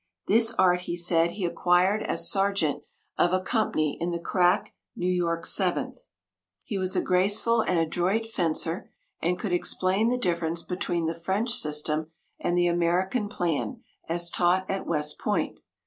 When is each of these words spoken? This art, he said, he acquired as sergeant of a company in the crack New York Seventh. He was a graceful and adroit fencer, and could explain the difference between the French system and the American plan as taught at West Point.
This 0.25 0.51
art, 0.57 0.81
he 0.89 0.95
said, 0.95 1.29
he 1.33 1.45
acquired 1.45 2.01
as 2.01 2.27
sergeant 2.27 2.81
of 3.19 3.33
a 3.33 3.39
company 3.39 3.97
in 4.01 4.09
the 4.09 4.17
crack 4.19 4.73
New 4.95 5.05
York 5.07 5.45
Seventh. 5.45 5.99
He 6.63 6.79
was 6.79 6.95
a 6.95 7.03
graceful 7.03 7.61
and 7.61 7.77
adroit 7.77 8.25
fencer, 8.25 8.89
and 9.21 9.37
could 9.37 9.53
explain 9.53 10.09
the 10.09 10.17
difference 10.17 10.63
between 10.63 11.05
the 11.05 11.13
French 11.13 11.51
system 11.51 12.09
and 12.39 12.57
the 12.57 12.65
American 12.65 13.29
plan 13.29 13.83
as 14.09 14.31
taught 14.31 14.67
at 14.67 14.87
West 14.87 15.19
Point. 15.19 15.59